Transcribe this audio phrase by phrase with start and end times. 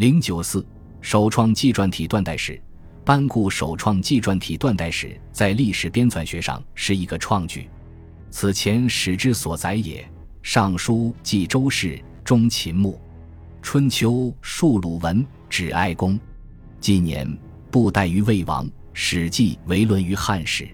[0.00, 0.64] 零九四，
[1.02, 2.58] 首创纪传体断代史。
[3.04, 7.68] 班固首创纪传体断代史，在历史编纂学上是一个创举。
[8.30, 10.00] 此前史之所载也。
[10.40, 12.92] 《尚书》记周氏，中秦墓；
[13.60, 14.10] 《春秋》
[14.40, 16.18] 述鲁文，指哀公；
[16.80, 17.30] 纪年
[17.70, 18.64] 不待于魏王；
[18.94, 20.66] 《史记》为论于汉史。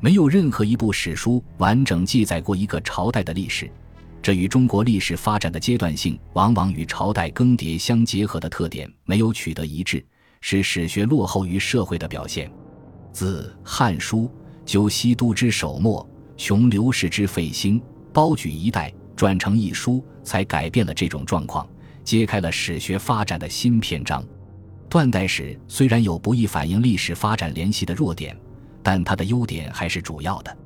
[0.00, 3.70] 没有任何一部史书完整记载过一个朝代的历史，
[4.26, 10.04] 这与中国历史发展的阶段性，往往与朝代更迭相结合的特点没有取得一致。
[10.40, 12.50] 是史学落后于社会的表现。
[13.12, 14.22] 自《汉书》
[14.64, 16.04] 究西都之首末，
[16.36, 17.80] 穷刘氏之废兴，
[18.12, 21.64] 包举一代，转成一书，才改变了这种状况，
[22.02, 24.26] 揭开了史学发展的新篇章。
[24.88, 28.36] 断代史虽然有不易反映历史发展联系的弱点，
[28.82, 30.58] 但它的优点还是主要的。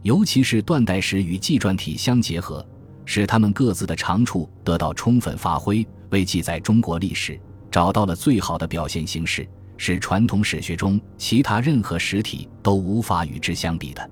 [0.00, 2.66] 尤其是断代史与纪传体相结合，
[3.04, 7.38] 使他们各自的长处得到充分发挥，为记载中国历史。
[7.70, 14.10] 找到了最好的表现形式，是传统史学中其他任何实体都无法与之相比的。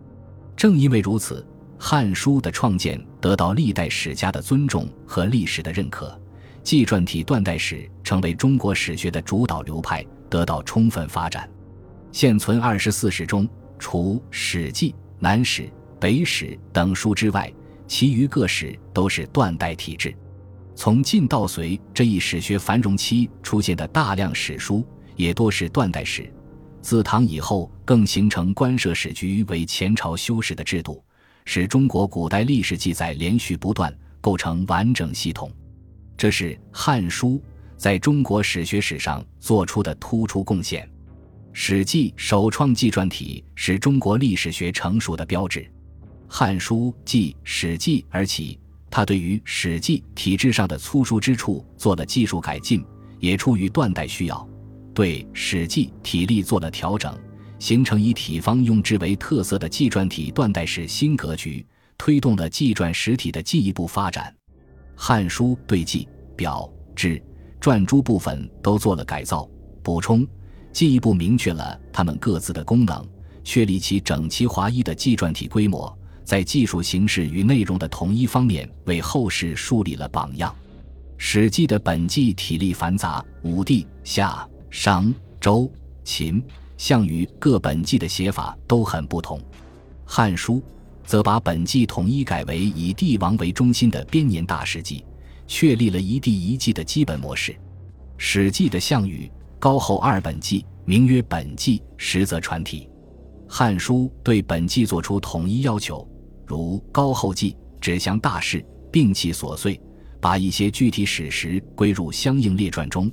[0.56, 1.46] 正因为如此，
[1.82, 6.18] 《汉书》的创建得到历代史家的尊重和历史的认可，
[6.62, 11.48] 纪传体断代史成为中国史学的主导流派，得到充分发展。
[12.12, 13.46] 现存二十四史中，
[13.78, 15.62] 除《史记》《南史》
[16.00, 17.52] 《北史》等书之外，
[17.90, 20.16] 其余各史都是断代体制。
[20.76, 26.32] 从晋到隋这一史学繁荣期出现的大量史书，也多是断代史。
[26.80, 31.02] 自唐以后，更形成官设史局为前朝修史的制度，
[31.44, 35.50] 使中国古代历史记载连续不断，构成完整系统。
[36.16, 37.30] 这是《汉书》
[37.76, 40.86] 在中国史学史上做出的突出贡献。
[41.52, 45.60] 《史记》首创纪传体，是中国历史学成熟的标志。
[46.32, 48.56] 《汉书》继《史记》而起。
[48.88, 52.84] 他对于《史记》体制上的粗疏之处做了技术改进，
[53.18, 54.48] 也出于断代需要，
[54.94, 57.12] 对《史记》体例做了调整，
[57.58, 61.66] 形成以体方用之为特色的纪传体断代史新格局，
[61.98, 64.32] 推动了纪传实体的进一步发展。
[64.94, 67.20] 《汉书》对纪、表、志、
[67.60, 69.50] 传诸部分都做了改造、
[69.82, 70.24] 补充，
[70.72, 73.04] 进一步明确了它们各自的功能，
[73.42, 75.96] 确立其整齐划一的纪传体规模。
[76.24, 80.50] 在技术形式与内容的统一方面，为后世树立了榜样。
[81.16, 85.70] 《史记》的本纪体例繁杂，武帝、夏、商、周、
[86.02, 86.42] 秦、
[86.78, 89.38] 项羽各本纪的写法都很不同。
[90.04, 90.54] 《汉书》
[91.04, 95.04] 则把本纪统一改为以帝王为中心的编年大事记，
[95.46, 97.52] 确立了一帝一纪的基本模式。
[98.16, 102.88] 《史记》的项羽、高后二本纪名曰本纪，实则传体。
[103.52, 106.08] 《汉书》对本纪作出统一要求。
[106.50, 109.80] 如高后记只详大事，并其琐碎，
[110.20, 113.08] 把一些具体史实归入相应列传中，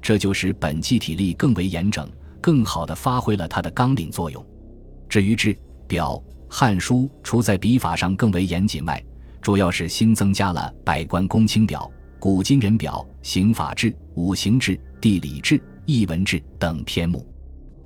[0.00, 2.10] 这就使本纪体例更为严整，
[2.40, 4.42] 更好地发挥了它的纲领作用。
[5.06, 5.54] 至于志
[5.86, 6.14] 表，
[6.48, 9.04] 《汉书》除在笔法上更为严谨外，
[9.42, 17.26] 主要是新增加了百官公卿表、古今人表、刑法志、五行志、地理志、艺文志等篇目，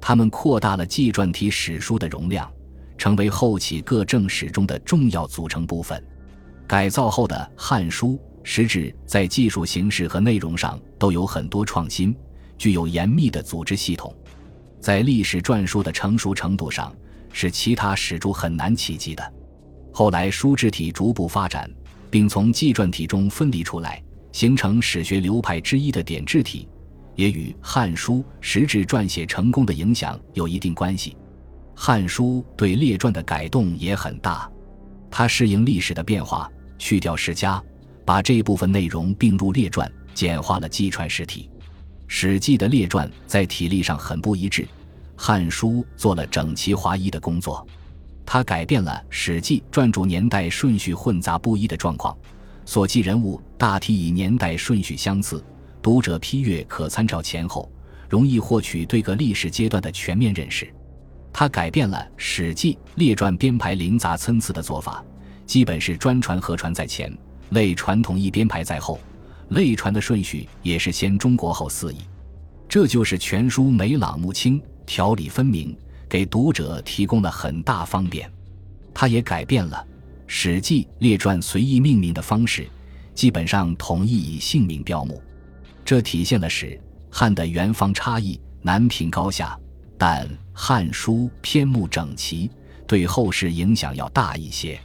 [0.01, 2.49] 他们扩大了纪传体史书的容量。
[3.03, 6.01] 成为后起各正史中的重要组成部分。
[6.69, 8.11] 改造后的《汉书》
[8.45, 12.15] 实质在技术形式和内容上都有很多创新，
[12.57, 14.15] 具有严密的组织系统，
[14.79, 16.95] 在历史篆书的成熟程度上
[17.33, 19.33] 是其他史书很难企及的。
[19.93, 21.69] 后来书制体逐步发展，
[22.09, 26.69] 并从纪传体中分离出来，形成史学流派之一的典制体，
[27.17, 31.11] 也与《汉书》实质撰写成功的影响有一定关系。
[31.75, 34.51] 《汉书》对列传的改动也很大，
[35.11, 37.63] 它适应历史的变化，去掉世家，
[38.05, 41.51] 把这部分内容并入列传，简化了纪传实体。
[42.07, 44.63] 《史记》的列传在体例上很不一致，
[45.17, 47.67] 《汉书》做了整齐划一的工作。
[48.25, 52.17] 它改变了《史记》传注年代顺序混杂不一的状况，
[52.65, 55.43] 所记人物大体以年代顺序相似，
[55.81, 57.71] 读者批阅可参照前后，
[58.09, 60.73] 容易获取对各历史阶段的全面认识。
[61.33, 65.03] 他改变了《史记》列传编排零杂参差的做法，
[65.47, 67.13] 基本是专传合传在前，
[67.51, 69.01] 类传统一编排在后，
[69.49, 71.97] 类传的顺序也是先中国后四夷，
[72.69, 75.77] 这就是全书眉朗目清，条理分明，
[76.09, 78.31] 给读者提供了很大方便。
[78.95, 79.77] 他也改变了
[80.27, 82.69] 《史记》列传随意命名的方式，
[83.15, 85.23] 基本上统一以姓名标目，
[85.83, 86.79] 这体现了史
[87.11, 89.59] 汉的原方差异，难评高下。
[89.97, 92.51] 但《汉书》篇目整齐，
[92.87, 94.79] 对后世影响要大一些。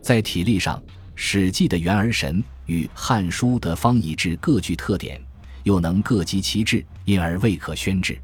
[0.00, 0.78] 在体例上，
[1.14, 5.20] 《史记》的元儿神与《汉书》的方以致各具特点，
[5.62, 8.18] 又能各极其志，因而未可宣制。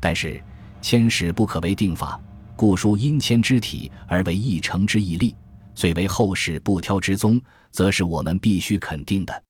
[0.00, 0.42] 但是
[0.80, 2.20] 千史不可为定法，
[2.56, 5.36] 故书因迁之体而为一成之义例，
[5.74, 7.40] 虽为后世不挑之宗，
[7.70, 9.42] 则是我们必须肯定的。